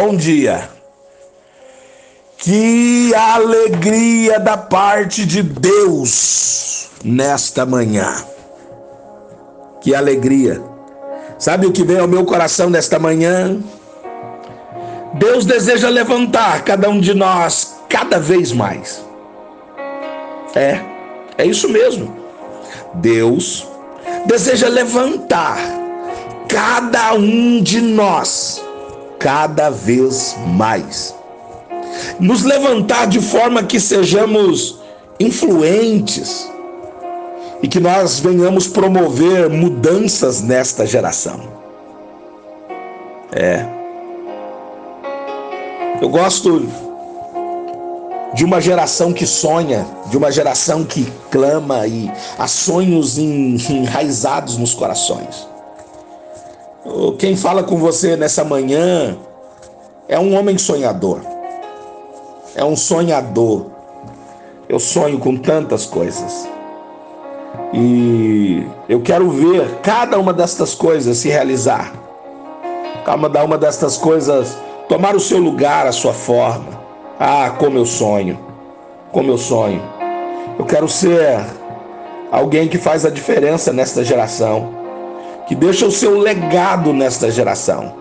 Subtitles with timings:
[0.00, 0.68] Bom dia.
[2.36, 8.14] Que alegria da parte de Deus nesta manhã.
[9.80, 10.62] Que alegria.
[11.36, 13.58] Sabe o que vem ao meu coração nesta manhã?
[15.14, 19.04] Deus deseja levantar cada um de nós cada vez mais.
[20.54, 20.80] É,
[21.36, 22.16] é isso mesmo.
[22.94, 23.66] Deus
[24.26, 25.58] deseja levantar
[26.46, 28.67] cada um de nós
[29.18, 31.14] cada vez mais.
[32.20, 34.78] Nos levantar de forma que sejamos
[35.18, 36.48] influentes
[37.62, 41.40] e que nós venhamos promover mudanças nesta geração.
[43.32, 43.66] É.
[46.00, 46.68] Eu gosto
[48.34, 54.74] de uma geração que sonha, de uma geração que clama e há sonhos enraizados nos
[54.74, 55.48] corações.
[57.18, 59.16] Quem fala com você nessa manhã
[60.08, 61.20] é um homem sonhador.
[62.54, 63.66] É um sonhador.
[64.68, 66.48] Eu sonho com tantas coisas.
[67.72, 71.92] E eu quero ver cada uma destas coisas se realizar.
[73.04, 74.56] Cada uma destas coisas
[74.88, 76.80] tomar o seu lugar, a sua forma.
[77.18, 78.38] Ah, como eu sonho.
[79.12, 79.82] Como eu sonho.
[80.58, 81.38] Eu quero ser
[82.32, 84.78] alguém que faz a diferença nesta geração
[85.48, 87.94] que deixa o seu legado nesta geração.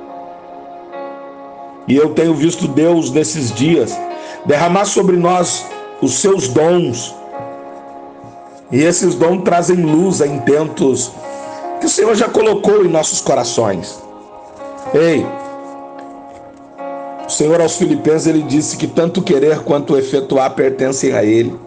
[1.87, 3.97] E eu tenho visto Deus nesses dias
[4.45, 5.65] derramar sobre nós
[6.01, 7.15] os seus dons.
[8.69, 11.11] E esses dons trazem luz a intentos
[11.79, 13.97] que o Senhor já colocou em nossos corações.
[14.93, 15.25] Ei,
[17.25, 21.66] o Senhor aos Filipenses ele disse que tanto querer quanto efetuar pertencem a Ele.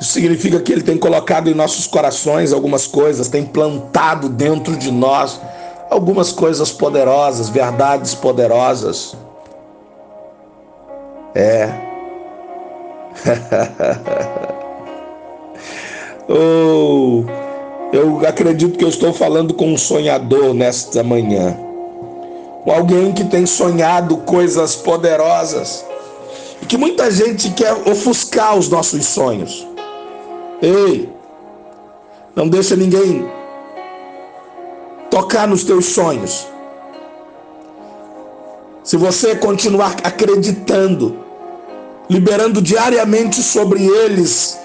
[0.00, 4.92] Isso significa que Ele tem colocado em nossos corações algumas coisas, tem plantado dentro de
[4.92, 5.40] nós
[5.90, 9.16] algumas coisas poderosas, verdades poderosas.
[11.34, 11.68] É.
[16.28, 17.24] oh,
[17.92, 21.56] eu acredito que eu estou falando com um sonhador nesta manhã.
[22.64, 25.84] Com alguém que tem sonhado coisas poderosas.
[26.62, 29.66] E que muita gente quer ofuscar os nossos sonhos.
[30.60, 31.12] Ei,
[32.34, 33.30] não deixa ninguém
[35.10, 36.46] tocar nos teus sonhos.
[38.82, 41.24] Se você continuar acreditando,
[42.10, 44.58] liberando diariamente sobre eles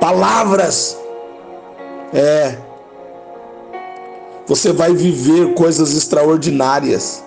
[0.00, 0.98] palavras,
[2.12, 2.58] é,
[4.46, 7.23] você vai viver coisas extraordinárias.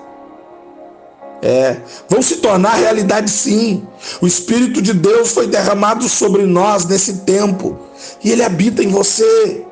[1.41, 1.77] É,
[2.09, 3.87] vão se tornar realidade sim.
[4.19, 7.77] O Espírito de Deus foi derramado sobre nós nesse tempo
[8.23, 9.63] e ele habita em você.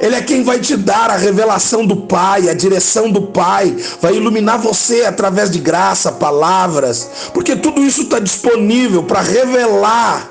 [0.00, 4.14] Ele é quem vai te dar a revelação do Pai, a direção do Pai, vai
[4.14, 10.30] iluminar você através de graça, palavras, porque tudo isso está disponível para revelar.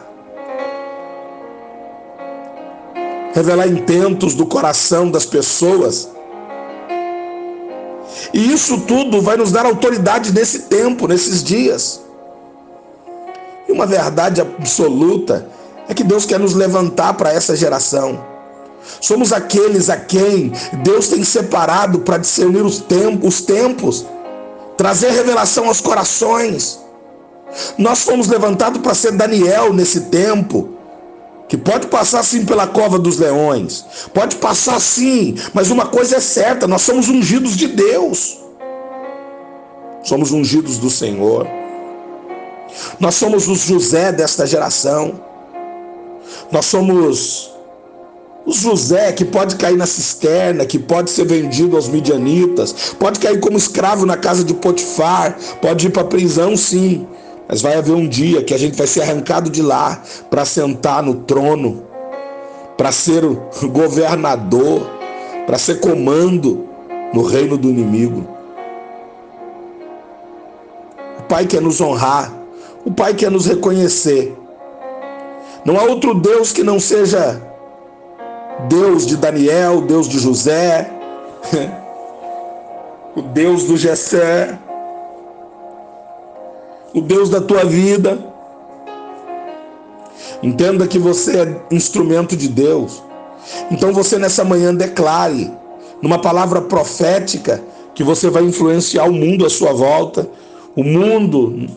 [3.33, 6.14] Revelar intentos do coração das pessoas
[8.35, 12.01] e isso tudo vai nos dar autoridade nesse tempo, nesses dias.
[13.65, 15.47] E uma verdade absoluta
[15.87, 18.21] é que Deus quer nos levantar para essa geração.
[18.99, 20.51] Somos aqueles a quem
[20.83, 24.05] Deus tem separado para discernir os tempos, os tempos,
[24.75, 26.81] trazer revelação aos corações.
[27.77, 30.74] Nós fomos levantados para ser Daniel nesse tempo,
[31.47, 36.19] que pode passar sim pela cova dos leões, pode passar sim, mas uma coisa é
[36.19, 38.37] certa: nós somos ungidos de Deus,
[40.03, 41.47] somos ungidos do Senhor,
[42.99, 45.19] nós somos os José desta geração,
[46.51, 47.51] nós somos
[48.45, 53.39] os José que pode cair na cisterna, que pode ser vendido aos midianitas, pode cair
[53.39, 57.07] como escravo na casa de Potifar, pode ir para a prisão sim,
[57.47, 61.03] mas vai haver um dia que a gente vai ser arrancado de lá para sentar
[61.03, 61.83] no trono,
[62.77, 63.35] para ser o
[63.69, 64.89] governador,
[65.45, 66.67] para ser comando
[67.13, 68.27] no reino do inimigo.
[71.19, 72.33] O Pai quer nos honrar,
[72.83, 74.35] o Pai quer nos reconhecer.
[75.63, 77.41] Não há outro Deus que não seja
[78.69, 80.89] Deus de Daniel, Deus de José,
[83.15, 84.57] o Deus do Jessé,
[86.95, 88.33] o Deus da tua vida.
[90.41, 93.03] Entenda que você é instrumento de Deus.
[93.69, 95.51] Então você nessa manhã declare,
[96.01, 97.61] numa palavra profética,
[97.93, 100.29] que você vai influenciar o mundo à sua volta,
[100.75, 101.67] o mundo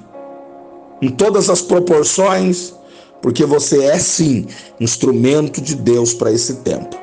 [1.00, 2.74] em todas as proporções,
[3.20, 4.46] porque você é sim
[4.80, 6.96] instrumento de Deus para esse tempo,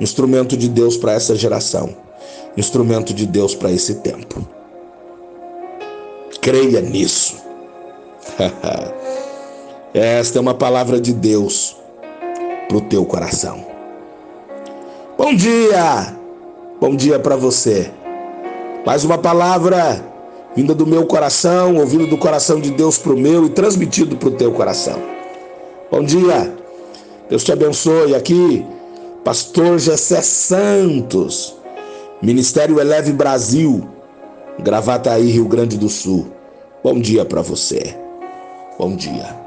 [0.00, 1.94] instrumento de Deus para essa geração,
[2.56, 4.46] instrumento de Deus para esse tempo.
[6.40, 7.41] Creia nisso.
[9.94, 11.76] Esta é uma palavra de Deus
[12.68, 13.66] para o teu coração.
[15.18, 16.16] Bom dia!
[16.82, 17.92] Bom dia para você.
[18.84, 20.04] Mais uma palavra
[20.56, 24.28] vinda do meu coração, ouvindo do coração de Deus para o meu e transmitido para
[24.28, 25.00] o teu coração.
[25.92, 26.52] Bom dia,
[27.28, 28.16] Deus te abençoe.
[28.16, 28.66] Aqui,
[29.22, 31.54] Pastor Gessé Santos,
[32.20, 33.88] Ministério Eleve Brasil,
[34.58, 36.26] Gravataí, Rio Grande do Sul.
[36.82, 38.01] Bom dia para você.
[38.78, 39.41] Bom dia.